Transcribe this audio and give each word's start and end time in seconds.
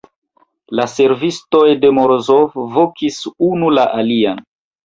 La 0.79 0.85
servistoj 0.93 1.61
de 1.83 1.93
Morozov 1.99 2.57
vokis 2.79 3.23
unu 3.51 3.71
la 3.79 3.89
alian. 4.01 4.43